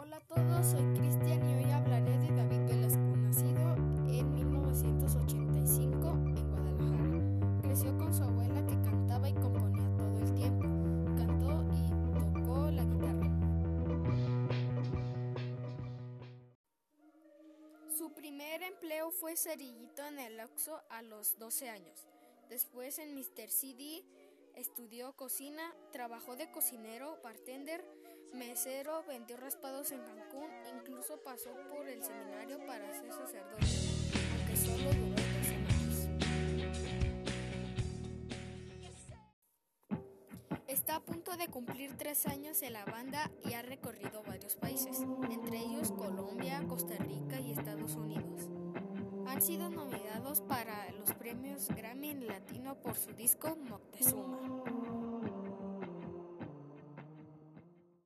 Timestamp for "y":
1.50-1.54, 9.28-9.34, 11.74-11.90, 43.44-43.54, 47.40-47.52